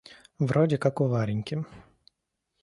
[0.39, 1.63] В роде как у Вареньки.